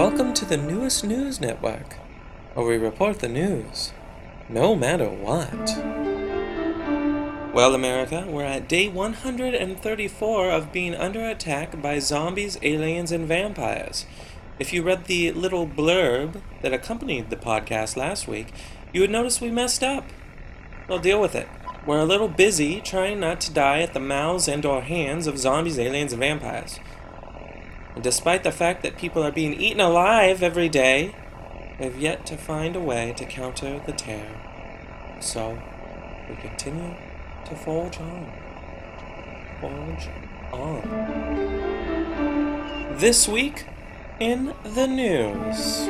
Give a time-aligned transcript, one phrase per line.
[0.00, 1.96] Welcome to the newest news network,
[2.54, 3.92] where we report the news,
[4.48, 5.76] no matter what.
[7.54, 14.06] Well, America, we're at day 134 of being under attack by zombies, aliens, and vampires.
[14.58, 18.54] If you read the little blurb that accompanied the podcast last week,
[18.94, 20.06] you would notice we messed up.
[20.88, 21.46] We'll deal with it.
[21.86, 25.36] We're a little busy trying not to die at the mouths and or hands of
[25.36, 26.80] zombies, aliens, and vampires.
[27.94, 31.14] And despite the fact that people are being eaten alive every day,
[31.78, 34.36] we've yet to find a way to counter the terror.
[35.20, 35.60] So,
[36.28, 36.94] we continue
[37.46, 38.32] to forge on.
[39.60, 40.08] Forge
[40.52, 40.82] on.
[42.96, 43.66] This week
[44.18, 45.88] in the news.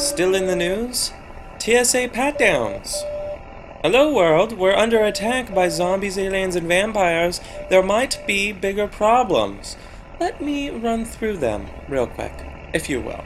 [0.00, 1.12] Still in the news?
[1.58, 3.04] TSA pat downs.
[3.82, 4.56] Hello, world.
[4.56, 7.40] We're under attack by zombies, aliens, and vampires.
[7.68, 9.76] There might be bigger problems.
[10.20, 12.32] Let me run through them real quick,
[12.72, 13.24] if you will.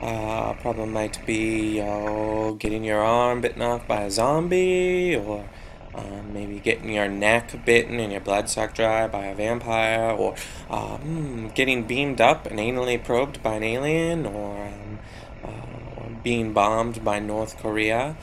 [0.00, 5.48] Uh, problem might be oh, getting your arm bitten off by a zombie, or
[5.94, 10.34] uh, maybe getting your neck bitten and your blood sucked dry by a vampire, or
[10.70, 14.98] um, getting beamed up and anally probed by an alien, or um,
[15.44, 18.16] uh, being bombed by North Korea.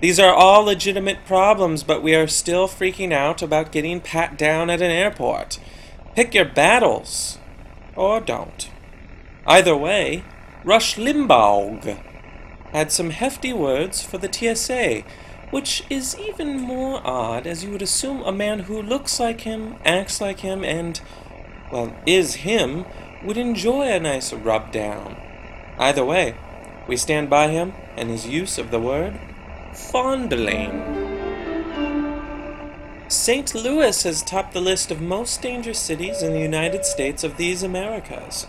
[0.00, 4.68] These are all legitimate problems, but we are still freaking out about getting pat down
[4.68, 5.58] at an airport.
[6.14, 7.38] Pick your battles,
[7.96, 8.70] or don't.
[9.46, 10.24] Either way,
[10.64, 11.98] Rush Limbaugh
[12.72, 15.02] had some hefty words for the TSA,
[15.50, 19.76] which is even more odd as you would assume a man who looks like him,
[19.84, 21.00] acts like him, and,
[21.72, 22.84] well, is him,
[23.24, 25.16] would enjoy a nice rub down.
[25.78, 26.34] Either way,
[26.88, 29.18] we stand by him and his use of the word
[29.72, 30.95] fondling.
[33.08, 33.54] St.
[33.54, 37.62] Louis has topped the list of most dangerous cities in the United States of these
[37.62, 38.48] Americas.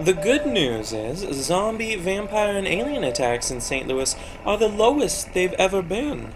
[0.00, 3.88] The good news is zombie, vampire, and alien attacks in St.
[3.88, 4.14] Louis
[4.46, 6.32] are the lowest they've ever been.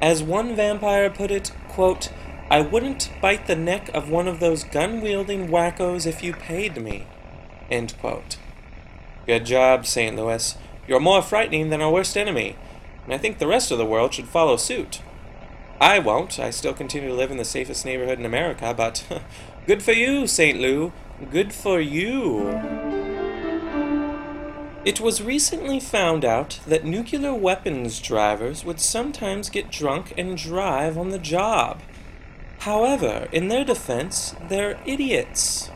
[0.00, 2.12] As one vampire put it, quote,
[2.48, 6.80] I wouldn't bite the neck of one of those gun wielding wackos if you paid
[6.80, 7.06] me.
[7.68, 8.36] End quote.
[9.26, 10.14] Good job, St.
[10.14, 10.56] Louis.
[10.86, 12.54] You're more frightening than our worst enemy,
[13.04, 15.00] and I think the rest of the world should follow suit.
[15.82, 16.38] I won't.
[16.38, 19.02] I still continue to live in the safest neighborhood in America, but
[19.66, 20.60] good for you, St.
[20.60, 20.92] Lou.
[21.28, 22.50] Good for you.
[24.84, 30.96] It was recently found out that nuclear weapons drivers would sometimes get drunk and drive
[30.96, 31.80] on the job.
[32.60, 35.68] However, in their defense, they're idiots.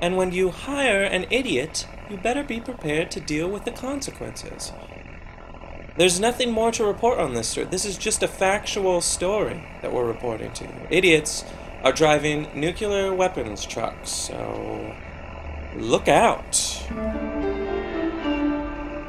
[0.00, 4.72] And when you hire an idiot, you better be prepared to deal with the consequences.
[5.96, 7.48] There's nothing more to report on this.
[7.48, 7.64] Sir.
[7.64, 10.86] This is just a factual story that we're reporting to you.
[10.90, 11.42] Idiots
[11.82, 14.94] are driving nuclear weapons trucks, so
[15.74, 16.82] look out.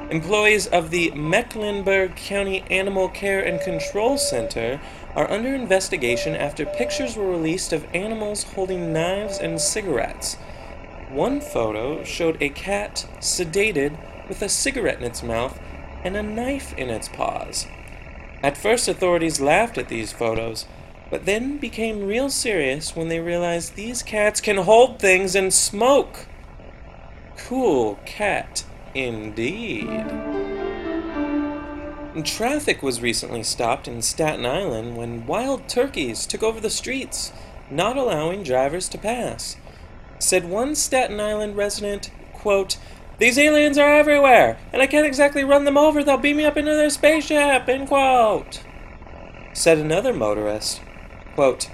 [0.10, 4.80] Employees of the Mecklenburg County Animal Care and Control Center
[5.14, 10.36] are under investigation after pictures were released of animals holding knives and cigarettes.
[11.10, 13.98] One photo showed a cat sedated
[14.30, 15.60] with a cigarette in its mouth
[16.08, 17.68] and a knife in its paws.
[18.42, 20.66] At first, authorities laughed at these photos,
[21.10, 26.26] but then became real serious when they realized these cats can hold things and smoke.
[27.38, 28.64] Cool cat,
[28.96, 30.06] indeed.
[32.24, 37.34] Traffic was recently stopped in Staten Island when wild turkeys took over the streets,
[37.70, 39.58] not allowing drivers to pass.
[40.20, 42.78] Said one Staten Island resident, quote,
[43.20, 46.04] these aliens are everywhere, and I can't exactly run them over.
[46.04, 48.64] They'll beam me up into their spaceship, end quote.
[49.54, 50.82] Said another motorist,
[51.34, 51.70] quote,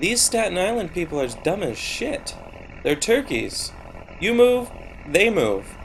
[0.00, 2.34] These Staten Island people are dumb as shit.
[2.82, 3.72] They're turkeys.
[4.20, 4.68] You move,
[5.06, 5.76] they move.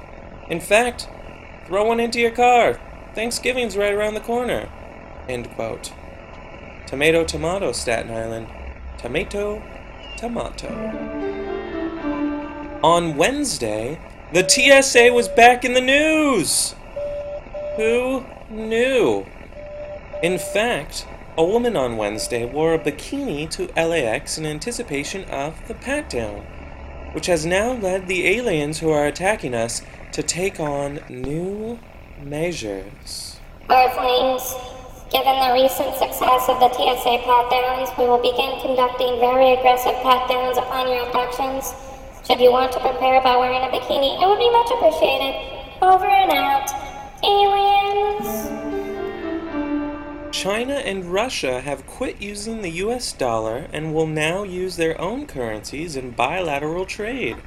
[0.49, 1.07] In fact,
[1.67, 2.79] throw one into your car.
[3.13, 4.69] Thanksgiving's right around the corner.
[5.29, 5.93] End quote.
[6.87, 8.47] Tomato, tomato, Staten Island.
[8.97, 9.61] Tomato,
[10.17, 10.67] tomato.
[12.83, 13.99] On Wednesday,
[14.33, 16.75] the TSA was back in the news!
[17.77, 19.25] Who knew?
[20.23, 21.05] In fact,
[21.37, 26.45] a woman on Wednesday wore a bikini to LAX in anticipation of the pat down,
[27.13, 29.81] which has now led the aliens who are attacking us
[30.13, 31.77] to take on new
[32.23, 33.37] measures.
[33.69, 34.55] Earthlings,
[35.11, 39.95] given the recent success of the TSA pat downs, we will begin conducting very aggressive
[40.01, 41.73] pat downs upon your abductions.
[42.27, 45.35] Should you want to prepare by wearing a bikini, it would be much appreciated.
[45.79, 46.71] Over and out.
[47.23, 48.49] Aliens!
[50.35, 55.27] China and Russia have quit using the US dollar and will now use their own
[55.27, 57.37] currencies in bilateral trade.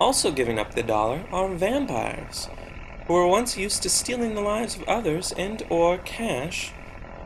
[0.00, 2.48] Also giving up the dollar are vampires,
[3.08, 6.72] who were once used to stealing the lives of others and or cash,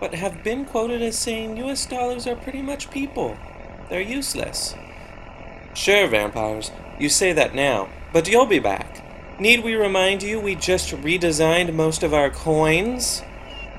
[0.01, 3.37] but have been quoted as saying US dollars are pretty much people.
[3.91, 4.75] They're useless.
[5.75, 9.03] Sure, vampires, you say that now, but you'll be back.
[9.41, 13.23] Need we remind you we just redesigned most of our coins?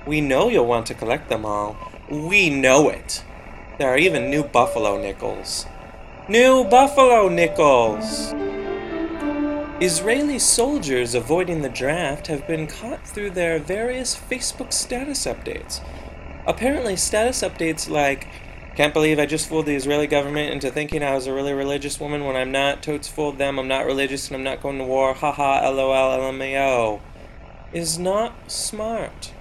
[0.06, 1.78] We know you'll want to collect them all.
[2.10, 3.24] We know it.
[3.78, 5.66] There are even new buffalo nickels.
[6.28, 8.34] New buffalo nickels!
[9.80, 15.82] Israeli soldiers avoiding the draft have been caught through their various Facebook status updates.
[16.48, 18.28] Apparently, status updates like,
[18.76, 22.00] can't believe I just fooled the Israeli government into thinking I was a really religious
[22.00, 24.84] woman when I'm not, totes fooled them, I'm not religious and I'm not going to
[24.84, 27.00] war, haha, lol, lmao,
[27.72, 29.32] is not smart.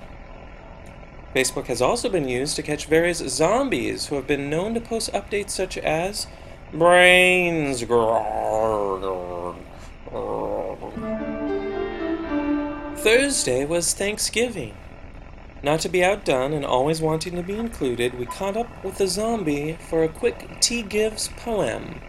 [1.34, 5.11] Facebook has also been used to catch various zombies who have been known to post
[5.12, 6.26] updates such as
[6.70, 7.81] brains.
[13.02, 14.75] Thursday was Thanksgiving.
[15.64, 19.06] Not to be outdone and always wanting to be included, we caught up with the
[19.06, 22.00] zombie for a quick T Gives poem.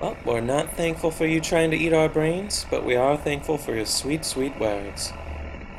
[0.00, 3.58] Well, we're not thankful for you trying to eat our brains, but we are thankful
[3.58, 5.12] for your sweet, sweet words.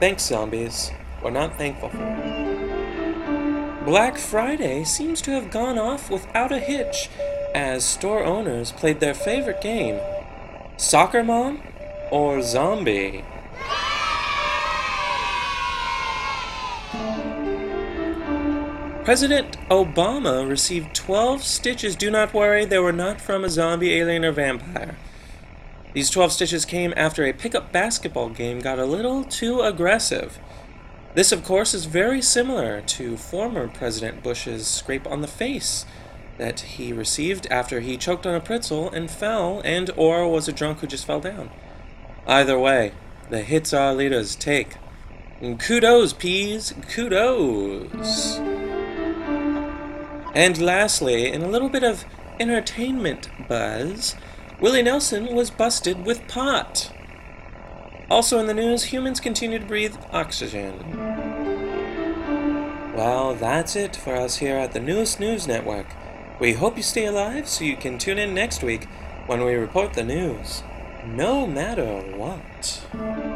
[0.02, 0.92] Thanks, zombies.
[1.24, 3.86] We're not thankful for it.
[3.86, 7.10] Black Friday seems to have gone off without a hitch
[7.54, 10.00] as store owners played their favorite game
[10.78, 11.62] Soccer Mom
[12.12, 13.24] or Zombie?
[19.10, 21.96] President Obama received 12 stitches.
[21.96, 24.98] Do not worry, they were not from a zombie, alien, or vampire.
[25.94, 30.38] These 12 stitches came after a pickup basketball game got a little too aggressive.
[31.16, 35.86] This, of course, is very similar to former President Bush's scrape on the face
[36.40, 40.54] that he received after he choked on a pretzel and fell and or was a
[40.54, 41.52] drunk who just fell down.
[42.26, 42.94] Either way,
[43.30, 44.78] the hits our leaders take.
[45.60, 48.40] Kudos, peas, kudos.
[50.34, 52.06] And lastly, in a little bit of
[52.40, 54.16] entertainment buzz,
[54.62, 56.92] Willie Nelson was busted with pot.
[58.10, 60.96] Also in the news, humans continue to breathe oxygen.
[62.96, 65.88] Well, that's it for us here at the Newest News Network.
[66.40, 68.86] We hope you stay alive so you can tune in next week
[69.26, 70.64] when we report the news,
[71.06, 73.29] no matter what.